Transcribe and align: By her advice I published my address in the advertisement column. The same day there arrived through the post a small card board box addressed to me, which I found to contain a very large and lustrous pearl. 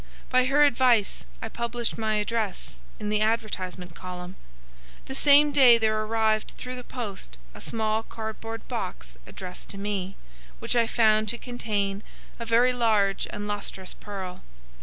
By 0.31 0.45
her 0.45 0.63
advice 0.63 1.25
I 1.43 1.47
published 1.49 1.95
my 1.95 2.15
address 2.15 2.81
in 2.99 3.09
the 3.09 3.21
advertisement 3.21 3.93
column. 3.93 4.35
The 5.05 5.13
same 5.13 5.51
day 5.51 5.77
there 5.77 6.01
arrived 6.01 6.53
through 6.57 6.73
the 6.75 6.83
post 6.83 7.37
a 7.53 7.61
small 7.61 8.01
card 8.01 8.41
board 8.41 8.67
box 8.67 9.17
addressed 9.27 9.69
to 9.69 9.77
me, 9.77 10.15
which 10.57 10.75
I 10.75 10.87
found 10.87 11.29
to 11.29 11.37
contain 11.37 12.01
a 12.39 12.47
very 12.47 12.73
large 12.73 13.27
and 13.29 13.47
lustrous 13.47 13.93
pearl. 13.93 14.41